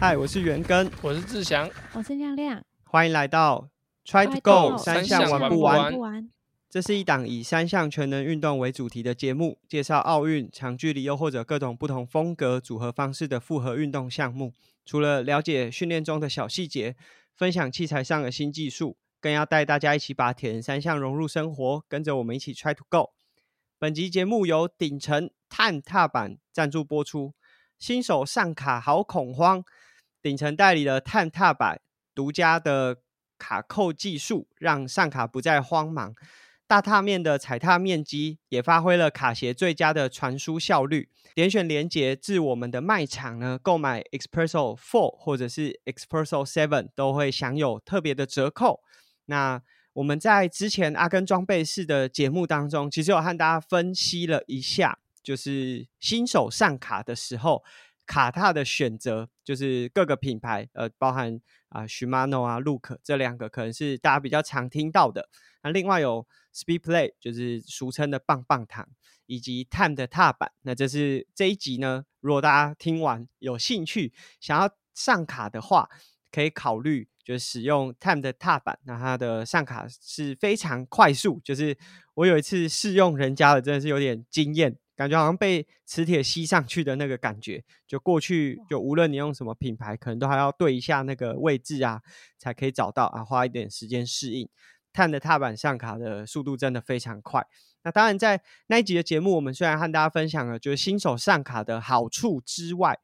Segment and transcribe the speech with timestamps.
[0.00, 2.62] 嗨，我是元根，我是志祥，我是亮亮。
[2.84, 3.68] 欢迎来到
[4.04, 6.30] Try to Go 三项项玩不玩。
[6.70, 14.52] 这是一档以三项全能运动为主题的节目，介绍奥运、长距离又或者各种不同风格组合方式的复合运动项目。
[14.84, 16.94] 除了了解训练中的小细节，
[17.34, 23.10] 分享器材上的新技术，更要带大家一起把铁人三项融入生活，跟着我们一起 Try to Go。
[23.80, 27.34] 本集节目由顶层碳踏板赞助播出。
[27.78, 29.62] 新手上卡好恐慌，
[30.28, 31.80] 顶层代理的碳踏板
[32.14, 32.98] 独家的
[33.38, 36.14] 卡扣技术，让上卡不再慌忙。
[36.66, 41.08] 大踏面的踩踏面积也发挥了卡鞋最佳的传输效率。
[41.34, 48.82] 点选连接至我们的卖场呢，购买 Expresso Four 或者是 Expresso Seven 都会享有特别的折扣。
[49.24, 49.62] 那
[49.94, 57.64] 我们在之前阿根装备室的节目当中，其实有和大家分析了一下，就是新手上卡的时候，
[58.08, 65.28] 卡踏的选择，就是各个品牌，呃，包含啊、Shimano 啊、Look 这两个可能是大家比较常听到的。
[65.62, 68.88] 那另外有 Speed Play，就是俗称的棒棒糖，
[69.26, 70.52] 以及 Time 的踏板。
[70.62, 75.90] 那这是这一集呢，如果大家听完有兴趣，想要上卡的话，
[76.32, 81.40] 可以考虑就使用 Time 的踏板，那它的上卡是非常快速。
[81.44, 81.76] 就是
[82.14, 87.62] 我有一次试用人家的，真的是有点惊艳，感觉好像被磁铁吸上去的那个感觉。
[87.86, 92.02] 就过去就无论你用什么品牌，可能都还要对一下那个位置啊，
[92.36, 94.48] 才可以找到啊，花一点时间适应。
[94.92, 97.46] 碳的踏板上卡的速度真的非常快。
[97.84, 102.98] 那当然，在那一集的节目，我们虽然和大家分享了就是新手上卡的好处之外，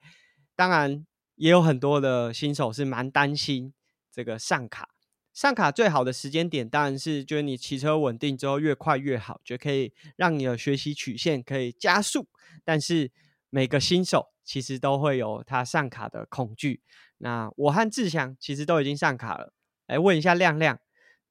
[0.56, 3.73] 当然也有很多的新手是蛮担心
[4.11, 4.94] 这个上卡。
[5.34, 12.28] 上卡最好的时间点当然是，就是你骑车稳定之后越快越好，就可以让你的学习曲线可以加速。
[12.64, 13.10] 但是
[13.50, 16.82] 每个新手其实都会有他上卡的恐惧。
[17.18, 19.52] 那我和志祥其实都已经上卡了，
[19.89, 20.78] 来问一下亮亮，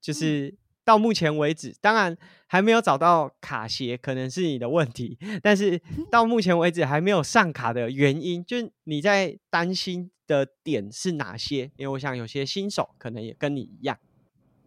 [0.02, 2.16] 就是到目前为止，当然
[2.48, 5.80] 还没有找到卡鞋，可能是你的问题，但是
[6.12, 11.72] 到目前为止还没有上卡的原因，就是你在担心的点是哪些？
[11.78, 13.98] 因为我想有些新手可能也跟你一样，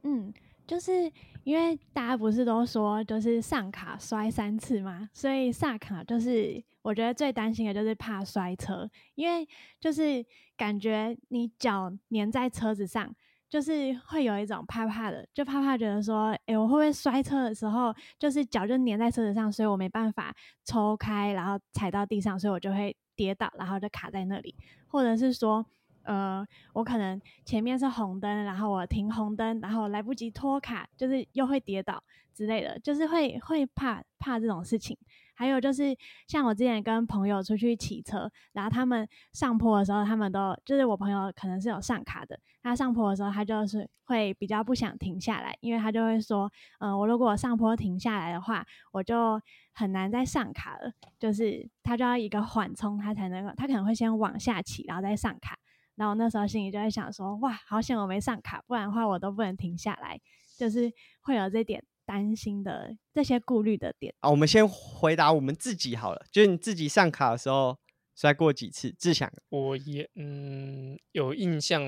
[0.04, 0.32] 嗯，
[0.66, 1.10] 就是
[1.44, 9.46] 因为大家不是都说就是上卡摔三次嘛，所以上卡就是我觉得最担心的就是怕摔车，因为
[9.78, 10.24] 就是
[10.56, 13.14] 感觉你脚粘在车子上。
[13.56, 13.72] 就是
[14.06, 20.30] 会有一种怕怕的，就怕怕觉得说，诶，我会不会摔车的时候，就是脚就粘在车子上，所以我没办法
[20.62, 24.54] 抽开，然后踩到地上，所以我就会跌倒，然后就卡在那里，
[24.88, 25.64] 或者是说，
[26.02, 34.98] 呃，我可能前面是红灯，然后我停红灯，然后来不及拖卡，就是又会跌倒之类的，就是会会怕怕这种事情。
[35.36, 49.40] 还有就是，像我之前跟朋友出去骑车，然后他们上坡的时候，他们都就是我朋友可能是有上卡的，他上坡的时候，他就是会比较不想停下来，因为他就会说，嗯、我如果上坡停下来的话，我就
[49.72, 55.58] 很难再上卡了，就是他就要一个缓冲，他才能够，他可能会先往下骑，然后再上卡。
[55.96, 60.20] 然后那时候心里就在想说，哇，好险我没上卡，不然的话我都不能停下来，
[60.58, 60.92] 就是
[61.22, 64.14] 会有这点担心的这些顾虑的点。
[64.20, 67.78] 啊，我们先回答我们自己好了，就是你自己上卡的时候
[68.14, 68.94] 摔过几次？
[68.98, 71.82] 志祥，我也嗯有印象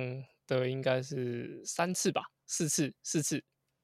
[0.47, 3.43] 的应该是三次吧，四次，四次，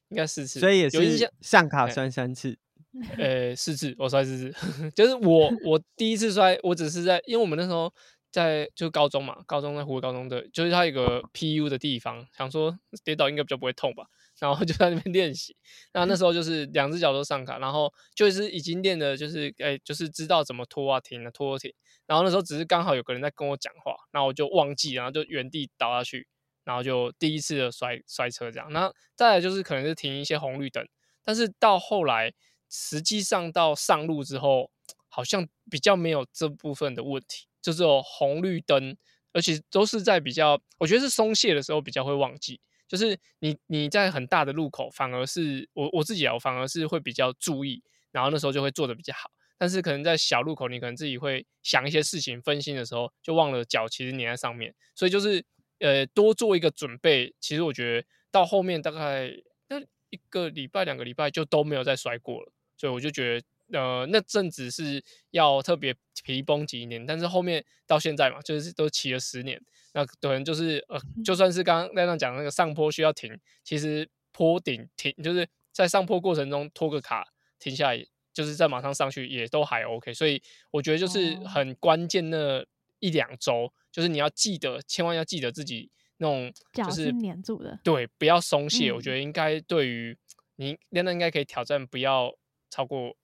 [0.08, 2.58] 应该四次，所以也有印象是，上卡哎摔三次。
[3.18, 7.92] 呃，四次，我摔四次， 就是我我第一次摔，我只是在，因为我们那时候
[8.30, 14.06] 在就高中嘛，高中在湖北高中的，就是它有个 PU 的地方，想说跌倒应该比较不会痛吧，
[14.38, 15.56] 然后就在那边练习。
[15.92, 21.72] 那那时候就是两只脚都上卡，然后就是已经练的，就是哎、就是知道怎么拖啊停啊拖停。
[22.06, 26.26] 然后那时候只是刚好有个人在跟我讲话，然后我就忘记，然后就原地倒下去，
[26.64, 28.70] 然后就第一次的摔摔车这样。
[28.72, 30.86] 那再来就是可能是停一些红绿灯，
[31.24, 32.32] 但是到后来
[32.68, 34.70] 实际上到上路之后，
[35.08, 38.96] 好像比较没有这部分的问题，就是有红绿灯，
[39.32, 42.60] 而且都是在比较，我觉得是松懈的时候比较会忘记。
[42.86, 47.82] 就是你你在很大的路口，反而是我我自己啊，我反而是会比较注意，
[48.12, 49.30] 然后那时候就会做的比较好。
[49.56, 55.42] 但是可能在小路口，你可能自己会想一些事情，分心的时候就忘了脚其实粘在上面，所以就是
[55.78, 57.32] 呃多做一个准备。
[57.40, 59.30] 其实我觉得到后面大概
[59.68, 59.80] 那
[60.10, 65.94] 一个礼拜、两个礼拜就都没有再摔过了，所以我就觉得呃那阵子是要特别
[66.24, 67.04] 皮绷紧一点。
[67.06, 69.60] 但是后面到现在嘛，就是都骑了十年，
[69.92, 77.26] 那可能就是呃就算是刚刚亮亮讲的那个上坡需要停，其实坡顶停就是在上坡过程中拖个卡
[77.58, 78.06] 停下来。
[78.34, 82.66] 就是再马上上去也都还 OK，所以我觉得就是哦很关键那
[82.98, 87.78] 一两周，就是你要记得，千万要记得自己那种就是粘住的。
[87.84, 88.92] 对，不要松懈。
[88.92, 90.18] 我觉嗯得应该对于
[90.56, 92.36] 你练的应该可以挑战，不要
[92.70, 93.16] 超过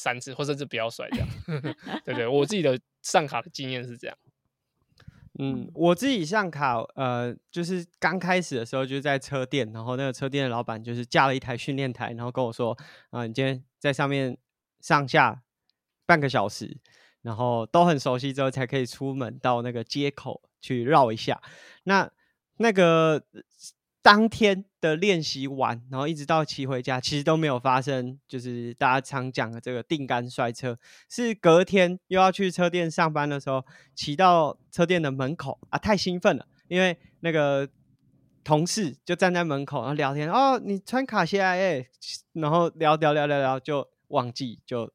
[0.00, 1.28] 三次，或甚至不要摔这样。
[2.04, 4.16] 对对，我自己的上卡的经验是这样。
[5.38, 12.76] 嗯，我自己上卡，呃，就是刚开始的时候就是在车店，然后那个车店的老板就是架了一台训练台，然后跟我说，
[13.10, 14.36] 啊、你今天在上面
[14.80, 15.42] 上下
[16.04, 16.78] 半个小时，
[17.22, 21.40] 然后都很熟悉之后才可以出门到那个街口去绕一下。
[21.84, 22.10] 那
[22.56, 23.40] 那个呃
[24.02, 30.78] 当天的练习完，然后一直到骑回家，其实都没有发生，就是大家常讲的这个定杆摔车。
[31.08, 33.64] 是隔天又要去车店上班的时候，
[33.94, 37.68] 骑到车店的门口啊，太兴奋了，因为那个
[38.42, 41.86] 同事就站在门口，然后聊天，哦，你穿卡鞋啊，哎，
[42.32, 44.90] 然后聊聊聊聊聊，就忘记就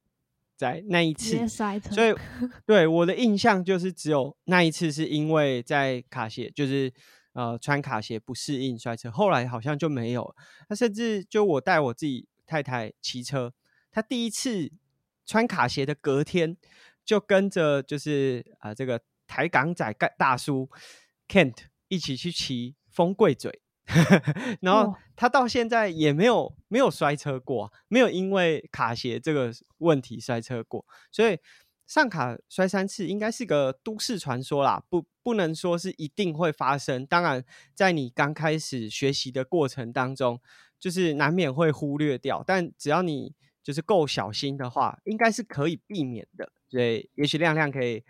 [0.57, 2.15] 在那一次摔车，所以
[2.65, 6.91] 对我的印象就是只有那一次是因为在卡鞋，就是
[7.35, 10.35] 呃穿卡鞋不适应摔车，后来好像就没有了。
[10.67, 13.53] 那甚至就我带我自己太太骑车，
[13.91, 14.71] 她第一次
[15.25, 16.57] 穿卡鞋的隔天，
[17.05, 20.67] 就跟着就是啊、呃这个台港仔大大叔
[21.27, 23.61] Kent 一起去骑风柜嘴。
[24.61, 31.37] 然后他到现在也没有没有摔车过啊，没有因为卡鞋这个问题摔车过，所以
[31.85, 37.05] 上卡摔三次应该是个都市传说啦，不不能说是一定会发生。
[37.05, 37.43] 当然，
[37.73, 40.41] 在你刚开始学习的过程当中，
[40.79, 43.33] 就是难免会忽略掉，但只要你
[43.63, 46.51] 就是够小心的话，应该是可以避免的。
[46.67, 48.03] 所以，也许亮亮可以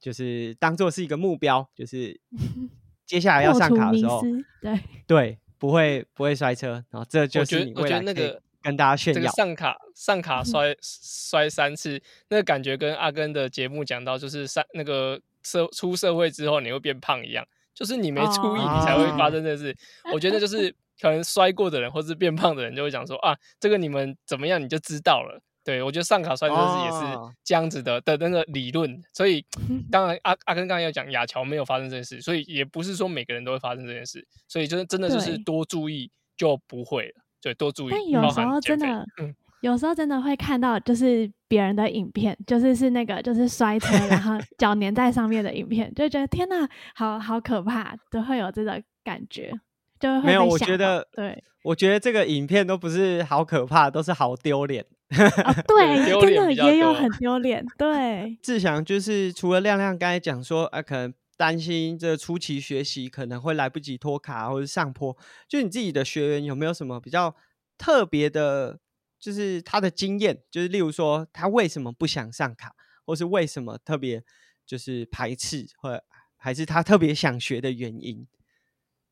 [0.00, 2.20] 就是当做是一个目标，就是
[3.06, 4.20] 接下来要上卡的时候，
[4.60, 9.32] 对，对，不会不会摔车，然后这就是你未来那个跟大家炫耀这个。
[9.32, 19.76] 上卡上卡摔摔三次，那个感觉跟阿根的节目讲到，就是三那个社出社会之后你会变胖一样，就是你没注意，你才会发哦生这事。
[20.12, 25.40] 我觉得就是可能摔过的人或是变胖的人就会讲说啊，这个你们怎么样你就知道了。
[25.62, 29.44] 对，我觉得上卡摔车是也是哦这样子的的那个理论，所以
[29.92, 37.92] 当然阿阿根刚才要讲亚乔没有发生这件事，所以也不是说每个人都会发生这件事，所以就是真的就是多注意就不会了，对，多注意。
[37.92, 49.52] 但有包时候真的嗯，有时候真的会看到，就是别人的影片，就是是那个就是摔车，然后 脚粘在上面的影片，就觉得天呐，好好可怕，都会有这个感觉，
[49.98, 54.84] 就会没有我觉得对我觉得这个影片都不是好可怕，都是好丢脸。
[55.10, 65.16] 哦， 对，真的也有很丢脸， 对，志祥就是除了亮亮刚才讲说，啊，可能担心这初期学习可能会来不及脱卡或者上坡，
[65.48, 67.34] 就你自己的学员有没有什么比较
[67.78, 68.78] 特别的，
[69.18, 72.76] 就是他的经验，就是例如说他为什么不想上卡，
[73.06, 74.22] 或是为什么特别
[74.66, 76.04] 就是排斥，或
[76.36, 78.26] 还是他特别想学的原因？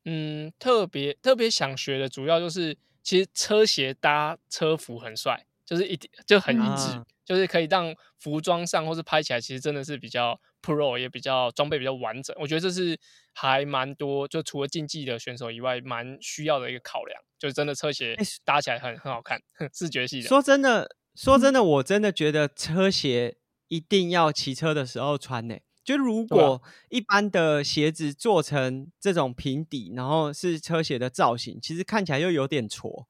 [0.05, 12.35] 嗯，特别特别想学的主要就是，其实车鞋搭车服很帅，就是一定就很一致，啊就是可以让服装上或是拍起来，其实真的是比较 pro，也比较装备比较完整。
[12.39, 12.99] 我觉得这是
[13.33, 19.39] 还蛮多，就除了竞技的选手以外，蛮需要的一个考量，就是真的车鞋搭起来很很好看，
[19.71, 20.27] 视觉系的。
[20.27, 23.37] 说真的，说真的，我真的觉得车鞋
[23.67, 33.07] 一定要骑车的时候穿呢、就如果一般的鞋子做成这种平底，然后是车鞋的造型，其实看起来又有点挫。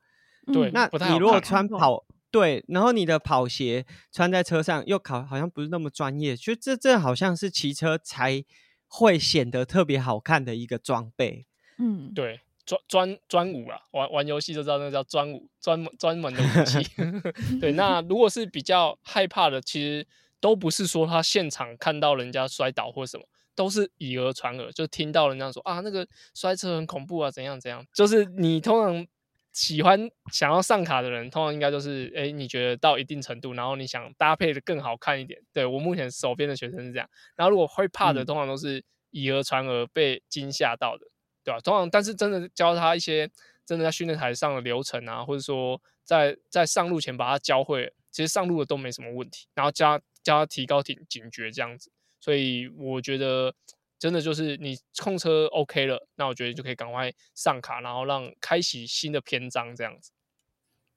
[0.51, 8.43] 对嗯那你如果穿过跑对，然后你的跑鞋穿在车上又考好像不是那么专业，就这这好像是骑车才
[8.87, 11.47] 会显得特别好看的一个装备。
[11.77, 16.87] 嗯，对，专专专武啊，玩玩游戏就知道那个叫专武，专门专门的武器。
[17.59, 20.05] 对，那如果是比较害怕的，其实
[20.39, 27.85] 都不是说他现场看到人家摔倒或什么，都是以讹传讹，就听到人家说啊那个摔车很恐怖啊，怎样怎样。
[27.93, 29.07] 就是你通常
[29.53, 35.41] 喜欢想要上卡的人，通常应该就是哎，你觉得到一定程度，然后你想搭配的更好看一点。
[35.51, 41.05] 对我目前手边的学生是这样，然后如果会怕的，嗯通常都是以讹传讹被惊吓到的。
[41.41, 43.27] 对吧、通常，但是真的教他一些
[43.65, 49.47] 真的在训练台上的流程啊，或者说在在上路前把他教会，其实上路的都没什么问题。
[49.55, 51.89] 然后教教他提高警警觉这样子，
[52.19, 53.55] 所以我觉得
[53.99, 60.11] 真的就是你控车 OK 了，那我觉得就可以赶快上卡，然后让开启新的篇章这样子。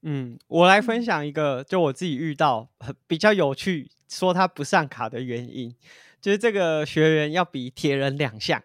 [0.03, 5.77] 嗯，我来分享一个，就我自己遇到很比较有趣，说他不上卡的原因，
[6.21, 8.63] 就是这个学员要比铁人两项，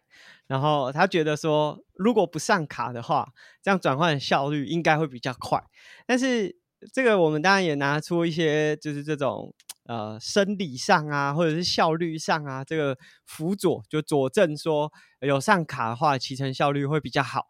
[0.47, 5.63] 然后他觉得说，如果不上卡的话，这样转换效率应该会比较快。
[6.05, 6.55] 但是
[6.91, 9.53] 这个我们当然也拿出一些就是这种
[9.87, 14.91] 呃生理上啊，或者是效率上啊，这个辅佐就佐证说
[15.21, 17.47] 有上卡的话，骑乘效率会比较好。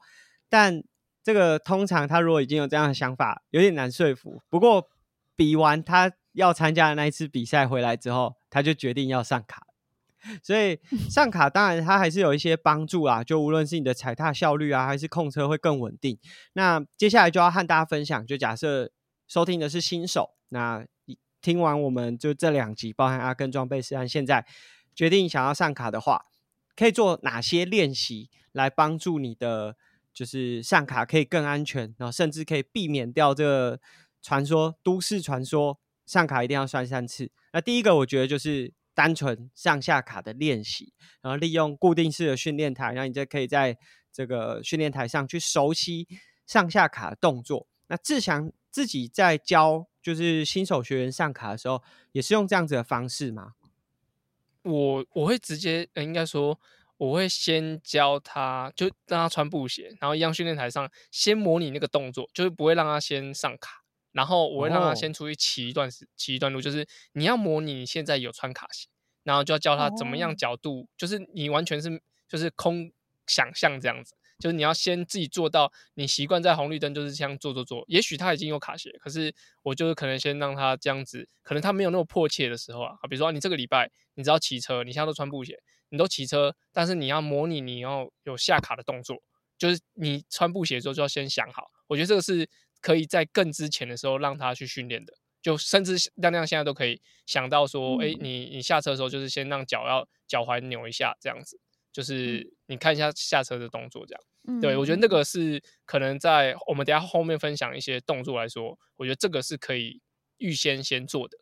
[0.49, 0.81] 但
[1.23, 4.41] 这个通常他如果已经有这样的想法，有点难说服。
[4.49, 4.87] 不过
[5.35, 9.67] 比完他要参加的那一次比赛回来之后，他就决定要上卡。
[10.41, 10.79] 所以
[11.09, 16.17] 上卡当然它还是有一些帮助啊，就无论是你的踩踏效率啊，还是控车会更稳定。
[16.53, 18.91] 那接下来就要和大家分享，就假设
[19.27, 20.85] 收听的是新手，那
[21.47, 24.45] 听完我们就这两集，包含阿根装备师和现在
[24.93, 26.25] 决定想要上卡的话，
[26.75, 29.77] 可以做哪些练习来帮助你的，
[30.13, 33.79] 就是上卡可以更安全，然后甚至可以避免掉这个
[34.21, 37.31] 传说都市传说上卡一定要摔三次。
[37.53, 38.73] 那第一个我觉得就是。
[38.97, 43.77] 单纯上下卡的练习，然后利用固定式的训练台，然后你就可以在
[44.11, 46.07] 这个训练台上去熟悉
[46.47, 47.67] 上下卡的动作。
[47.89, 51.83] 那志强自己在教就是新手学员上卡的时候，
[52.13, 53.55] 也是用这样子的方式吗？
[54.61, 56.57] 我我会直接，呃应该说
[56.95, 63.83] 我会先教他，就让他穿布鞋，然后一样训练台上先模拟那个动作，就是不会让他先上卡。
[64.13, 68.87] 然后我会让他先出去骑一段时，骑一段路，就是你要模拟你现在有穿卡鞋，
[69.23, 72.93] 然后就要教他怎么样角度，就是你完全是就是空
[73.27, 77.83] 想象这样子，就是你要先自己做到，你习惯在红绿灯就是这样做做做。
[77.87, 85.57] 也许他已经有卡鞋，可是我就是可能先让他这样子，可能他没有那么迫切的时候啊，比如说你这个礼拜你知道骑车，你现在都穿布鞋，
[85.89, 89.17] 你都骑车，但是你要模拟你要有下卡的动作，
[89.57, 92.47] 就是你穿布鞋的时候就要先想好，我觉得这个是。
[92.79, 101.59] 可以在更之前的时候让他去训练的，就甚至亮亮现在都可以想到说，哎，你你下车的时候就是先让脚要脚踝扭一下，这样子，
[101.97, 109.99] 就是你看一下下车的动作，这样，对我觉得那个是可能在我们等下后面分享一些动作来说，我觉得这个是可以
[110.37, 111.39] 预先先做的。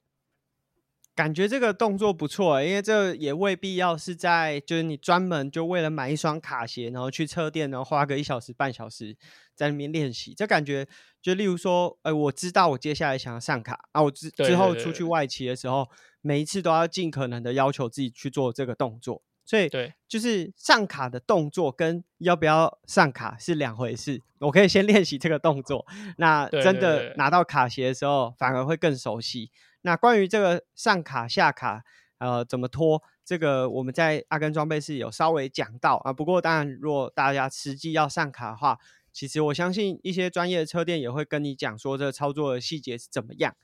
[1.13, 9.17] 感觉这个动作不错，因为这也未必要是在就是你专门就为了买一双卡鞋，然后去车店，然后花个一小时半小时
[9.53, 10.33] 在那边练习。
[10.33, 10.87] 这感觉
[11.21, 15.89] 就例如说，哎，我知道我接下来想要上卡啊，我之之后出去外骑的时候，
[16.21, 19.21] 每一次都要尽可能的要求自己去做这个动作。
[19.45, 24.21] 所以，对，就是上卡的动作跟要不要上卡是两回事。
[24.39, 25.85] 我可以先 练习这个动作，
[26.17, 29.51] 那真的拿到卡鞋的时候，反而会更熟悉。
[29.81, 31.83] 那关于这个上卡下卡，
[32.17, 33.01] 呃，怎么拖？
[33.23, 36.11] 这个我们在阿根装备室有稍微讲到啊。
[36.11, 38.79] 不过当然，如果大家实际要上卡的话，
[39.13, 43.55] 其实我相信一些专业的车店也会跟你讲说这操作的细节是怎么样。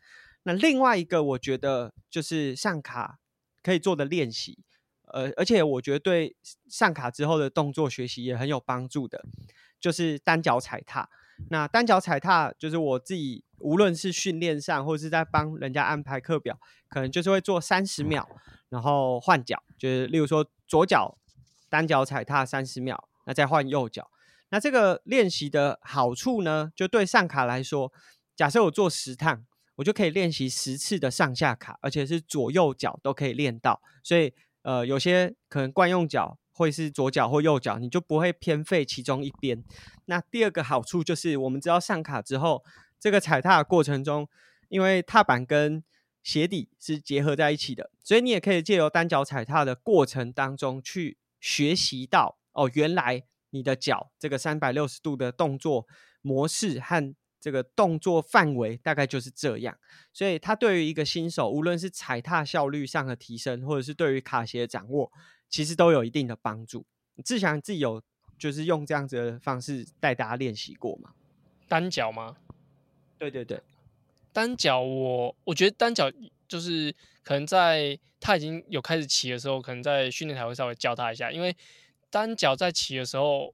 [0.44, 3.20] 那另外一个，我觉得就是上卡
[3.62, 4.60] 可以做的练习，
[5.14, 6.36] 呃，而且我觉得对
[6.70, 9.24] 上卡之后的动作学习也很有帮助的，
[9.80, 11.10] 就是单脚踩踏。
[11.50, 18.30] 那单脚踩踏就是我自己，无论是训练上，或者是在帮人家安排课表，可能就是会做三十秒，
[18.70, 21.18] 然后换脚，就是例如说左脚
[21.68, 24.12] 单脚踩踏三十秒，那再换右脚。
[24.50, 27.92] 那这个练习的好处呢，就对上卡来说，
[28.36, 29.46] 假设我做十趟，
[29.78, 33.82] 我就可以练习十次的上下卡，而且是左右脚都可以练到。
[34.04, 36.38] 所以呃，有些可能惯用脚。
[36.54, 39.64] 会是左脚或右脚，你就不会偏废其中一边。
[40.06, 42.64] 那第二个好处就是，我们知道上卡之后，
[43.00, 44.28] 这个踩踏的过程中，
[44.68, 45.84] 因为踏板跟
[46.22, 55.88] 鞋底是结合在一起的，所以你也可以借由单脚踩踏的过程当中去学习到哦，原来你的脚这个三百六十度的动作
[56.22, 59.78] 模式和这个动作范围大概就是这样。
[60.14, 65.12] 所以它对于一个新手，无论是踩踏效率上的提升，或者是对于卡鞋的掌握。
[65.50, 66.86] 其实都有一定的帮助。
[67.26, 68.02] 志强自己有
[68.40, 71.12] 就是用这样子的方式带大家练习过吗？
[71.68, 72.38] 单脚吗？
[73.20, 73.60] 对对对，
[74.32, 76.10] 单脚我我觉得单脚
[76.48, 81.30] 就是可能在他已经有开始骑的时候，可能在训练台会稍微教他一下。
[81.30, 81.54] 因为
[82.10, 83.54] 单脚在骑的时候，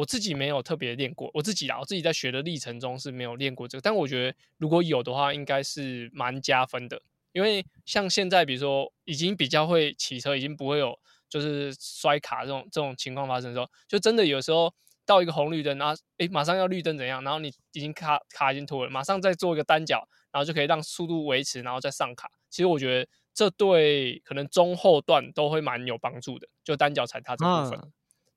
[0.00, 3.82] 我自己没有特别练过，我自己啊，我自己在学的历程中是没有练过这个。
[3.82, 7.00] 但我觉得如果有的话，应该是蛮加分的。
[7.32, 10.98] 因为像现在，比如说已经比较会骑车，已经不会有。
[11.30, 14.74] 就是摔卡这种这种情况发生的时候，就真的有时候
[15.06, 22.28] 到一个红绿灯，然后诶马上要绿灯怎样，然后你已经卡卡已经脱了，马上再做一个单脚，然后就可以让速度维持，然后再上卡。
[22.50, 27.92] 其实我觉得这对可能中后段都会蛮有帮助的，就单脚踩踏这部分。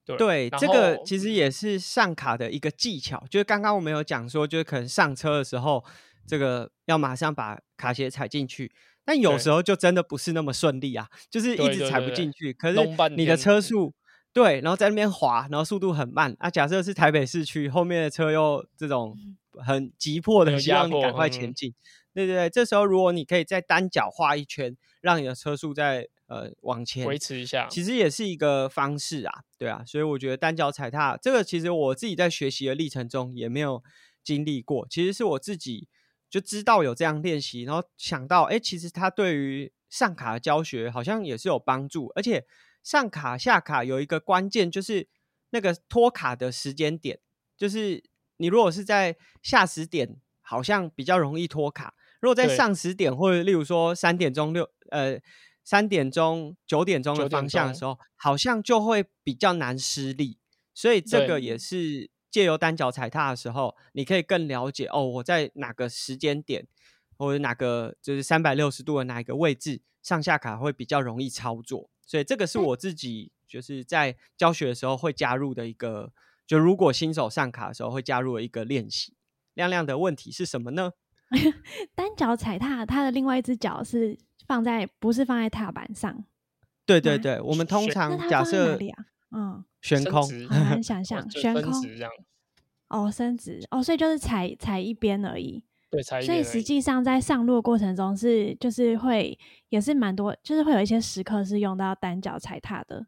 [0.05, 5.83] 对，这个其实也是上卡的一个技巧，就是刚刚我们有讲说，就是可能上车的时候，
[6.27, 8.71] 这个要马上把卡鞋踩进去。
[9.05, 12.53] 但有时候就真的不是那么顺利啊，就是一直踩不进去。
[12.53, 12.79] 可是
[13.17, 13.93] 你的车速
[14.31, 16.49] 对，然后在那边滑，然后速度很慢啊。
[16.49, 19.13] 假设是台北市区，后面的车又这种
[19.65, 21.73] 很急迫的，希望你赶快前进。
[22.13, 33.83] 对对对，这时候如果你可以再单脚画一圈，让你的车速在呃往前维持一下，其实也是一个方式啊，对啊，所以我觉得单脚踩踏这个，其实我自己在学习的历程中也没有
[34.23, 35.87] 经历过，其实是我自己
[36.29, 42.45] 就知道有这样练习，然后想到，哎，其实它对于上卡的教学好像也是有帮助，而且
[42.81, 45.07] 上卡下卡有一个关键就是
[45.51, 47.19] 那个脱卡的时间点，
[47.55, 48.03] 就是
[48.37, 51.93] 你如果是在下时点，好像比较容易脱卡。
[52.19, 55.19] 如果在上十点，或者例如说三点钟六呃
[55.63, 60.37] 三点钟九点钟的方向的时候，好像就会比较难施力，
[60.73, 66.67] 所以这个也是借由单脚踩踏的时候，你可以更了解哦，我在哪个时间点
[67.17, 76.11] 或者哪个就是三百六十度的哪一个位置上下卡会比较容易操作，所以这个是我自己就是在教学的时候会加入的一个，
[76.45, 79.15] 就如果新手上卡的时候会加入的一个练习。
[79.53, 80.93] 亮亮的问题是什么呢？
[81.93, 84.17] 单脚踩踏，它的另外一只脚是
[84.47, 86.23] 放在不是放在踏板上。
[86.85, 88.77] 对对对，我们通常假设
[89.31, 92.11] 嗯，悬空， 很难想象悬空这样。
[92.89, 95.63] 哦，伸直哦，所以就是踩踩一边而已。
[95.89, 96.21] 对，踩。
[96.21, 99.37] 所以实际上在上路的过程中是就是会
[99.69, 103.07] 也是蛮多，就是会有一些时刻是用到单脚踩踏的。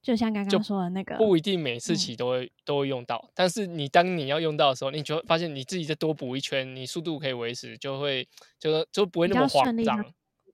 [0.00, 8.26] 就像刚刚说的那个，不一定每次骑都会都会用到，但是你当你要用到的时候，你就会发现你自己再多补一圈，你速度可以维持，就会
[8.58, 10.04] 就就不会那么慌张，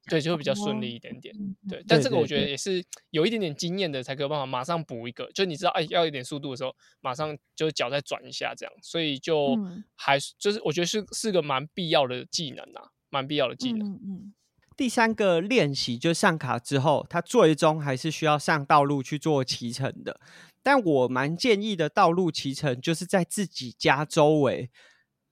[0.08, 1.34] 对，就会比较顺利一点点。
[1.68, 9.56] 对，但这个我觉得也是有一点点经验的才可有办法马上补一个，就你知道哎要一点速度的时候，马上就脚再转一下这样，所以就
[9.96, 13.92] 还就是我觉得是是个蛮必要的技能啊，蛮必要的技能。
[13.92, 14.34] 嗯。
[14.76, 20.20] 第三个练习就上卡之后，它最终还是需要上道路去做骑乘的。
[20.64, 24.70] 但我蛮建议的道路骑乘，就是在自己家周围，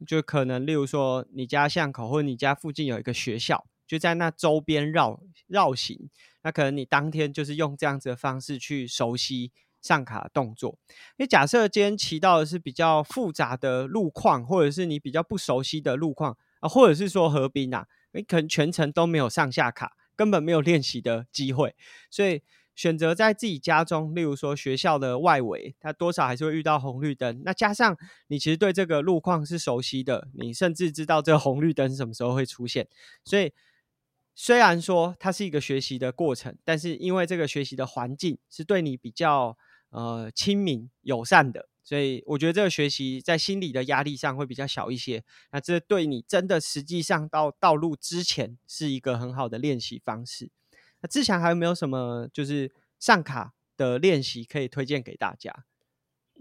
[0.06, 6.08] 就可能例如说你家巷口或者你家附近有一个学校，就在那周边绕绕行。
[6.40, 10.78] 那可能你当天就是用这样子的方式去熟悉上卡动作。
[10.88, 17.86] 因为假设今天骑到的是比较复杂的路况，或者是你比较不熟悉的路况啊，或者是说河滨啊。
[18.12, 21.74] 你可能全程都没有上下卡，根本没有练习的机会，
[22.10, 22.42] 所以
[22.74, 27.42] 选择在自己家中，例如说学校的外围，它多少还是会遇到红绿灯。
[27.44, 27.94] 那加上
[28.28, 32.88] 你其实对这个路况是熟悉的，你甚至知道这个红绿灯什么时候会出现。
[33.24, 33.52] 所以
[34.34, 39.56] 虽然说它是一个学习的过程，但是因为这个学习的环境是对你比较
[39.90, 41.68] 呃亲民友善的。
[41.84, 50.48] 所以我觉得这个学习在心理的压力上会比较小一些，那这对你真的实际上到道路之前是一个很好的练习方式。
[51.00, 55.64] 那志强还有没有什么就是上卡的练习可以推荐给大家？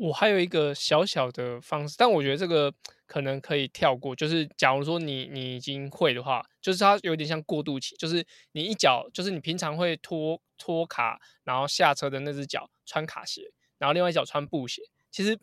[0.01, 2.73] 我还有一个小小的方式，但我觉得这个
[3.05, 4.15] 可能可以跳过。
[4.15, 13.43] 就是假如说你你已经会的话，就是它有点像过渡期，就是你一脚就是你平常会拖拖卡，然后下车的那只脚穿卡鞋，
[13.77, 14.81] 然后另外一脚穿布鞋。
[15.11, 15.37] 其实，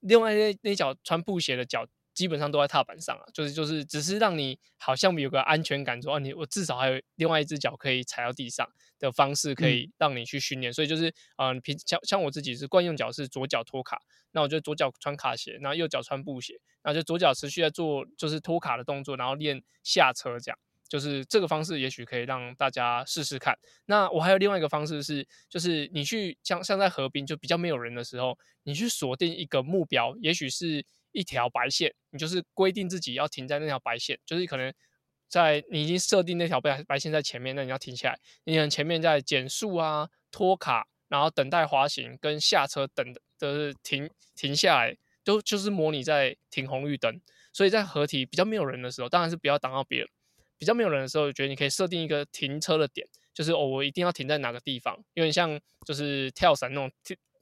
[0.00, 1.86] 另外那那脚穿布鞋的脚
[2.18, 10.72] 基本上都在踏板上啊，就是就是只是让你好像有个安全感，说啊你我至少还有另外一只脚可以踩到地上的方式，可以让你去训练。
[10.72, 14.02] 所以就是嗯，平像像我自己是惯用脚是左脚拖卡，
[14.32, 20.58] 那我就左脚穿卡鞋，然后右脚穿布鞋，然后就左脚持续在做就是拖卡的动作，然后练下车这样。
[20.88, 23.54] 就是这个方式，也许可以让大家试试看。
[23.84, 34.72] 那我还有另外一个方式是，就是你去像像在河滨就比较没有人的时候，你去锁定一个目标，也许是一条白线，你就是规定自己要停在那条白线，就是可能
[35.28, 47.20] 在你已经设定那条白白线在前面，那你要停下来，你可能前面在减速啊、拖卡，然后等待滑行跟下车等的停停下来，都就是模拟在停红绿灯。
[47.52, 50.08] 所以在合体比较没有人的时候，当然是不要挡到别人。
[50.58, 56.90] 比较没有人的时候，我觉得你可以设定一个停车的点，就是哦，我一定要停在哪个地方，有点像就是跳伞那种，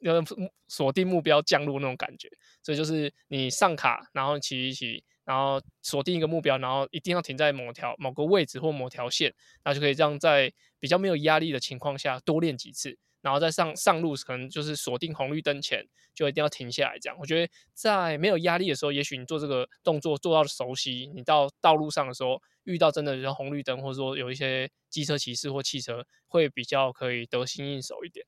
[0.01, 0.23] 要
[0.69, 2.29] 锁定目标降落那种感觉。
[2.63, 12.99] 所以就是你上卡，然后骑一骑，然后锁定一个目标，然后一定要停在某条某个位置或某条线，那就可以这样在比较没有压力的情况下多练几次。
[13.23, 16.99] 然后再上上路，可能就是锁定红绿灯前就一定要停下来。
[17.01, 28.25] 这样，我觉得在没有压力的时候，也许你做这个动作做到了熟悉，你到道路上的时候遇到真的像红绿灯，或者说有一些机车骑士或汽车，会比较可以得心应手一点。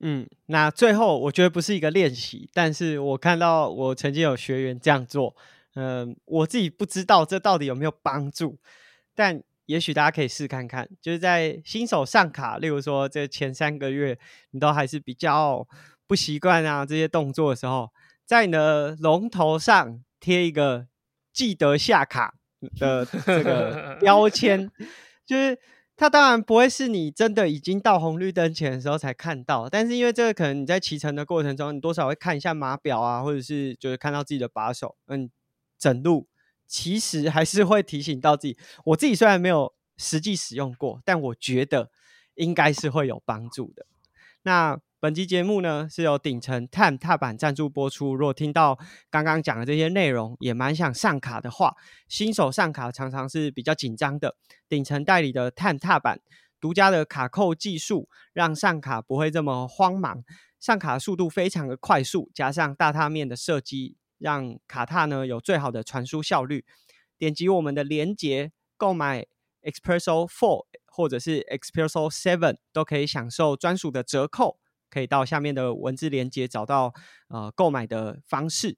[0.00, 5.34] 嗯，那最后我觉得不是一个练习，但是我看到我曾经有学员这样做，
[5.74, 8.58] 嗯，我自己不知道这到底有没有帮助，
[9.14, 9.42] 但。
[9.66, 14.18] 也许大家可以试看看，就是在新手上卡，例如说这前三个月
[14.50, 15.64] 你都还是比较
[16.08, 17.88] 不习惯啊这些动作的时候，
[18.26, 20.88] 在你的龙头上贴一个
[21.32, 22.34] 记得下卡
[22.80, 24.68] 的这个 标签，
[25.24, 25.56] 就是
[26.00, 35.30] 它当然不会是你真的已经到红绿灯前的时候才看到，但是因为这个可能你在骑乘的过程中，你多少会看一下码表啊，或者是就是看到自己的把手，嗯，
[35.78, 36.26] 整路
[36.66, 38.56] 其实还是会提醒到自己。
[38.86, 41.90] 我自己虽然没有实际使用过，但我觉得
[42.34, 43.84] 应该是会有帮助的。
[44.44, 48.14] 那本期节目呢是由顶层碳踏板赞助播出。
[48.14, 51.74] 如果听到刚刚讲的这些内容，也蛮想上卡的话，
[52.06, 54.36] 新手上卡常常是比较紧张的。
[54.68, 56.20] 顶层代理的碳踏板，
[56.60, 60.22] 独家的卡扣技术，让上卡不会这么慌忙，
[60.60, 66.66] 上卡速度非常的快速，加上大踏面的设计，让卡踏呢有最好的传输效率。
[67.16, 69.24] 点击我们的链接购买
[69.62, 74.58] Expresso Four 或者是 Expresso Seven，都可以享受专属的折扣。
[74.90, 76.92] 可以到下面的文字连接找到
[77.28, 78.76] 呃购买的方式。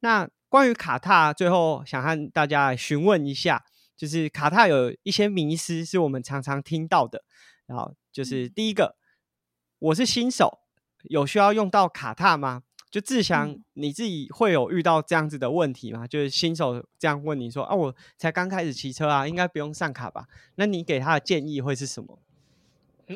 [0.00, 3.64] 那关于卡踏，最后想和大家询问一下，
[3.96, 7.22] 就是卡踏有一些迷思是我们常常听到的。
[7.66, 8.96] 然后就是第一个，
[9.78, 10.58] 我是新手，
[11.04, 12.64] 有需要用到卡踏吗？
[12.90, 16.06] 就志祥你自己会有遇到这样子的问题吗？
[16.06, 20.26] 就是新手这样问你说啊，我才刚开始骑车啊，应该不用上卡吧？
[20.56, 22.20] 那你给他的建议会是什么？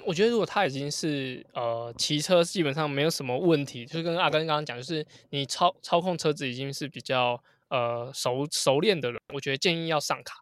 [0.04, 10.34] 我觉得如果他已经是呃骑车基本上没有什么问题，就是跟阿根刚刚讲，就是你操操控车子已经是比较呃熟熟练的人，我觉得建议要上卡，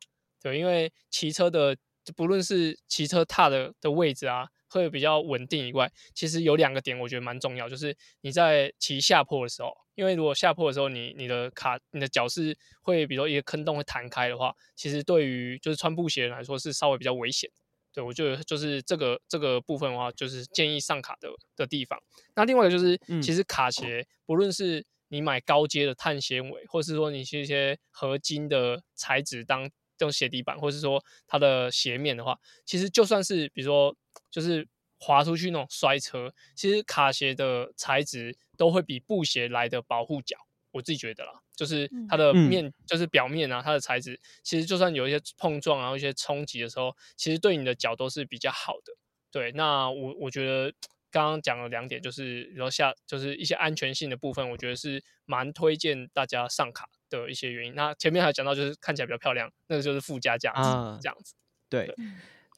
[0.42, 1.76] 对，因为骑车的
[2.16, 17.63] 不论是骑车踏的的位置啊，会比较稳定以外，其实有两个点我觉得蛮重要，就是你在骑下坡的时候，因为如果下坡的时候你你的卡你的脚是会比如说一个坑洞会弹开的话，其实对于就是穿布鞋来说是稍微比较危险的。
[17.94, 21.96] 对，我觉得就是这个这个部分的话，就是建议上卡的的地方。
[22.34, 29.62] 那另外一个就是，其实卡鞋不论是你买高阶的碳纤维，或是说你是一些合金的材质当
[29.96, 33.96] 这种鞋底板，或是说它的鞋面的话，其实就算是比如说
[34.28, 34.66] 就是
[34.98, 40.36] 滑出去那种摔车，其实卡鞋的材质都会比布鞋来的保护脚。
[40.74, 48.92] 我自己觉得啦，就是它的面，就是表面啊，它的材质，其实就算有一些碰撞，然后一些冲击的时候，其实对你的脚都是比较好的。
[49.30, 50.72] 对，那我我觉得
[51.12, 57.74] 刚刚讲了两点，就是然后下就是一些安全性的部分，我觉得是蛮推荐大家上卡的一些原因。
[57.76, 60.62] 那前面还讲到就是看起来比较漂亮，那个就是附加价值
[61.00, 61.34] 这样子。
[61.70, 61.94] 对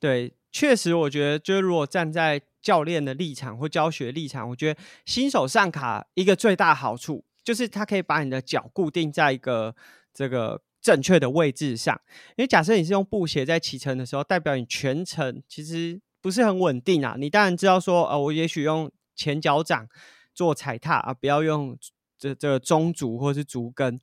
[0.01, 7.25] 对，确实，我觉得就是如果站在教练的立场或教学立场，我觉得新手上卡一个最大好处。
[7.47, 9.77] 就是它可以把你的脚固定在一个
[10.13, 17.15] 这个正确的位置上，因为假设你是用布鞋在骑乘的时候，代表你全程其实不是很稳定啊。
[17.17, 19.87] 你当然知道说，呃，我也许用前脚掌
[20.35, 21.79] 做踩踏啊，不要用
[22.19, 24.01] 这这个中足或是足跟，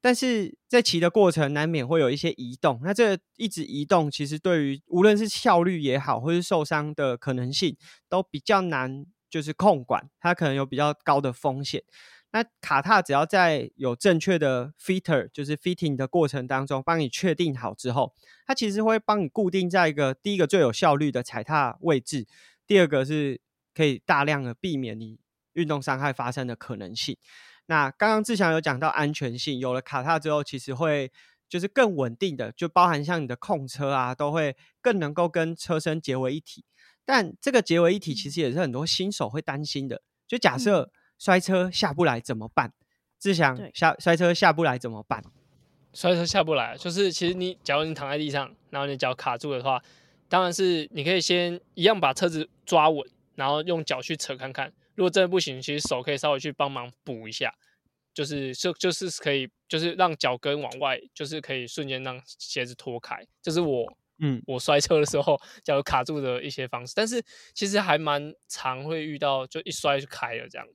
[0.00, 7.76] 但是在骑的过程难免会有一些移动，那这一直移动，其实对于无论是效率也好，或是受伤的可能性，
[8.08, 11.82] 都比较难就是控管，它可能有比较高的风险。
[12.30, 18.14] 那卡踏只要在有正确的 fitter，就是 fitting 的过程当中，帮你确定好之后，
[18.46, 22.26] 它其实会帮你固定在一个第一个最有效率的踩踏位置，
[22.66, 23.40] 第二个是
[23.74, 25.18] 可以大量的避免你
[25.54, 27.16] 运动伤害发生的可能性。
[27.64, 31.10] 那刚刚志强有讲到安全性，有了卡踏之后，其实会
[31.48, 36.66] 就是更稳定的，就包含像你的控车啊，都会更能够跟车身结为一体。
[37.06, 40.92] 但这个结为一体，其实也是很多新手会担心的，就假设。
[41.18, 42.72] 摔车下不来怎么办？
[43.18, 45.22] 志祥下摔车下不来怎么办？
[45.92, 49.82] 摔车下不来，就是其实你假如你躺在地上，然后你脚卡住的话，
[50.28, 53.04] 当然是你可以先一样把车子抓稳，
[53.34, 54.72] 然后用脚去扯看看。
[54.94, 57.52] 如果真的不行，其实手可以稍微去帮忙补一下，
[58.12, 63.26] 就是就就是可以，就是让脚跟往外，就是可以瞬间让鞋子脱开。
[63.42, 63.84] 这是我
[64.18, 70.68] 嗯我摔车的时候脚卡住的一些方式，但是其实还蛮常会遇到，就一摔就开了这样。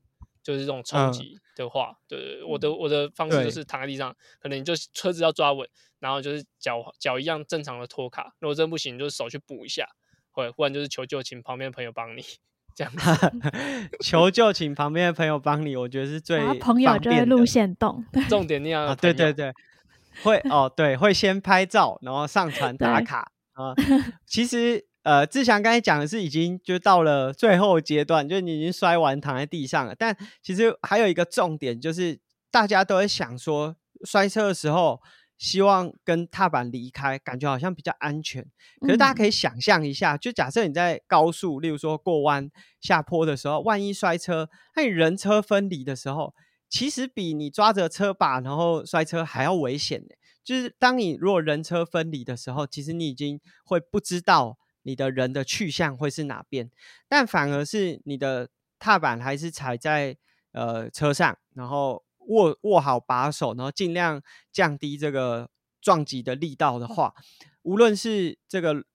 [0.43, 5.67] 就是这种冲击的话，对我的我的方式就是躺在地上，可能你就车子要抓稳，
[5.99, 8.35] 然后就是脚脚一样正常的拖卡。
[8.39, 9.87] 如果真不行，就是手去补一下，
[10.31, 12.21] 或不然就是求救，请旁边的朋友帮你
[12.75, 12.93] 这样。
[14.03, 18.93] 求救，请旁边的朋友帮你，我觉得是最朋友就是路线动， 重点那样。
[18.97, 19.53] 对对对，
[20.23, 23.73] 会哦，对，会先拍照，然后上传打 卡啊。
[24.27, 24.85] 其实。
[25.03, 29.93] 呃，志强刚才讲的是已经就到了最后阶段，就你已经摔完躺在地上了。
[29.93, 35.01] 但其实还有一个重点，就是大家都会想说，摔车的时候
[35.37, 38.45] 希望跟踏板离开，感觉好像比较安全。
[38.79, 46.33] 可是大家可以想象一下，就假设你在高速，例如说过弯下坡的时候，万一摔车，那你人车分离的时候，
[46.69, 50.01] 其实比你抓着车把然后摔车还要危险
[50.43, 56.69] 就是当你如果人车分离的时候，其实你已经会不知道你的人的去向会是哪边，
[57.07, 60.15] 但反而是你的踏板还是踩在
[60.51, 65.49] 呃车上，然后握握好把手，然后尽量降低这个
[65.81, 67.13] 撞击的力道的话，
[67.63, 68.85] 无论是这个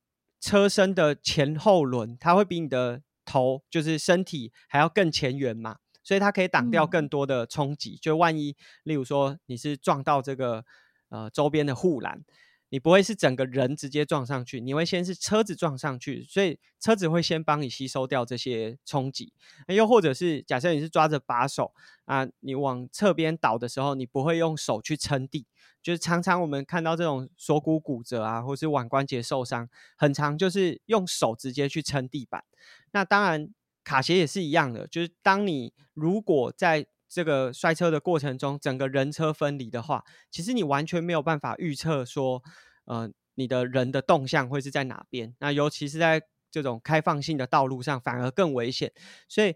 [0.41, 7.99] 车身的前后轮，它会比你的头就是身体还要更前缘嘛，所以它可以挡掉更多的冲击。
[8.01, 10.65] 就万一，例如说你是撞到这个
[11.09, 12.25] 呃周边的护栏，
[12.71, 19.33] 你不会是整个人直接撞上去，你会先是车子撞上去，所以车子会先帮你吸收掉这些冲击。
[19.69, 21.73] 又或者是假设你是抓着把手
[22.05, 25.47] 啊，你往侧边倒的时候，你不会用手去撑地，
[25.83, 32.45] 就是常常我们看到这种锁骨骨折啊，或是腕关节受伤，很常就是用手直接去撑地板。
[32.93, 33.49] 那当然，
[33.83, 42.43] 卡鞋也是一样的，就是当你如果在这个摔车的过程中，整个人车分离的话，其实你完全没有办法预测说，
[42.85, 45.35] 呃，你的人的动向会是在哪边。
[45.41, 48.93] 那尤其是在这种开放性的道路上，反而更危险。
[49.29, 49.55] 所以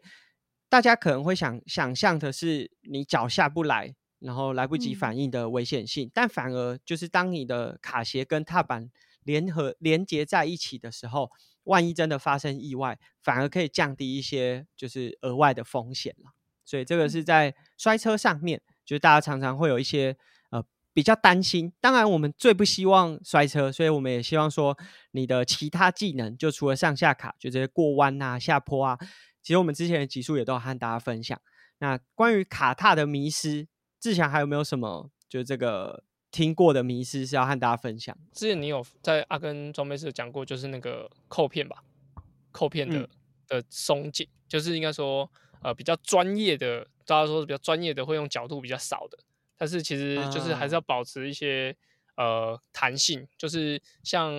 [0.69, 8.91] 大家可能会想想象的是，你脚下不来，然后来不及反应的危险性，但反而就是当你的卡鞋跟踏板
[9.23, 11.31] 联合连接在一起的时候。
[11.65, 16.33] 万一真的发生意外，反而可以降低一些就是额外的风险了。
[16.73, 20.17] 所以这个是在摔车上面，就是大家常常会有一些
[20.49, 21.71] 呃比较担心。
[21.83, 24.79] 当然，我们最不希望摔车，所以我们也希望说
[25.11, 28.99] 你的其他技能，就除了上下卡，就这些过弯啊、下坡啊，
[29.43, 31.39] 其实我们之前的集数也都和大家分享。
[31.81, 33.69] 那关于卡踏的迷失，
[34.01, 35.11] 志强还有没有什么？
[35.29, 36.05] 就这个。
[36.33, 38.17] 听过的迷失是要和大家分享。
[38.33, 41.85] 之前你有在阿根装备室讲过，就是那个扣片吧，
[42.51, 43.07] 扣片的
[43.47, 45.31] 的松紧，就是应该说
[45.63, 49.19] 呃比较专业的，大家说是比较专业的会用角度比较少的，
[49.57, 51.77] 但是其实就是还是要保持一些
[52.17, 54.33] 呃弹性，就是像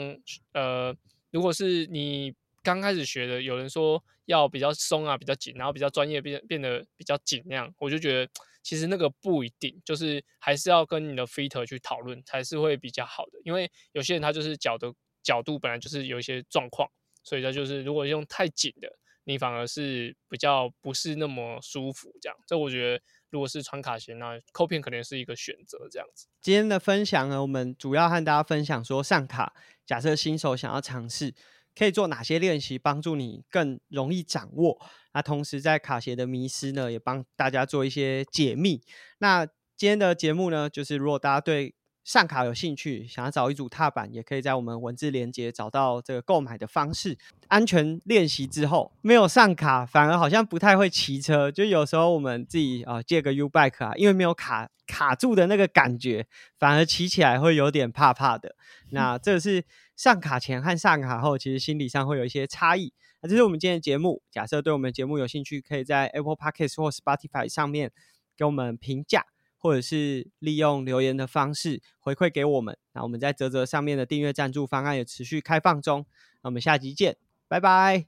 [0.53, 0.95] 呃
[1.31, 8.31] 如果是你刚开始学的，有人说要比较松啊，比较紧，然后比较专业变变得比较紧那样，我就觉得。
[8.65, 13.31] 其实那个不一定，就是还是要跟你的 fitter 去讨论才是会比较好的。
[13.43, 14.89] 因为有些人他就是脚的
[15.21, 16.89] 角度本来就是有一些状况，
[17.25, 18.87] 所以他就是如果用太紧的，
[19.25, 22.13] 你反而是比较不是那么舒服。
[22.21, 25.87] 这样，这我觉得如果是穿卡鞋，那扣片可能是一个选择。
[25.91, 29.53] 这样子，今天的分享呢，我们主要和大家分享说上卡，
[29.85, 31.33] 假设新手想要尝试。
[31.75, 34.79] 可以做哪些练习帮助你更容易掌握？
[35.11, 38.79] 那同时在卡鞋的迷失呢，也帮大家做一些解密。
[39.17, 39.43] 那
[39.75, 47.17] 今天的节目呢，就是如果大家对上卡有兴趣，想要找一组踏板，也可以在我们文字连接找到这个购买的方式。
[47.47, 51.51] 安全练习之后，没有上卡，反而好像不太会骑车。
[51.51, 56.27] 就有时候我们自己啊借个 U bike 啊，因为没有卡卡住的那个感觉，
[56.59, 58.55] 反而骑起来会有点怕怕的。
[58.91, 59.63] 那这是。
[59.95, 62.91] 上卡前和上卡后，其实心理上会有一些差异。
[63.21, 64.23] 那这是我们今天的节目。
[64.31, 67.91] 假设对我们节目有兴趣，可以在 Apple Podcast 或 Spotify 上面
[68.35, 69.23] 给我们评价，
[69.63, 72.77] 或者是利用留言的方式回馈给我们。
[72.91, 76.05] 那我们在泽泽上面的订阅赞助方案也持续开放中。
[76.41, 77.15] 那我们下集见，
[77.47, 78.05] 拜拜，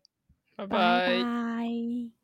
[0.57, 2.14] 拜拜。